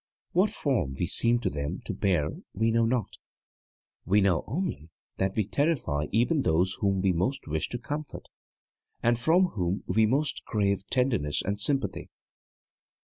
What 0.31 0.49
form 0.49 0.95
we 0.97 1.05
seem 1.05 1.37
to 1.41 1.49
them 1.51 1.83
to 1.85 1.93
bear 1.93 2.29
we 2.55 2.71
know 2.71 2.85
not; 2.85 3.17
we 4.03 4.19
know 4.19 4.43
only 4.47 4.89
that 5.17 5.35
we 5.35 5.43
terrify 5.43 6.07
even 6.11 6.41
those 6.41 6.73
whom 6.79 7.01
we 7.01 7.11
most 7.11 7.47
wish 7.47 7.69
to 7.69 7.77
comfort, 7.77 8.25
and 9.03 9.19
from 9.19 9.49
whom 9.49 9.83
we 9.85 10.07
most 10.07 10.41
crave 10.45 10.87
tenderness 10.89 11.43
and 11.43 11.61
sympathy. 11.61 12.09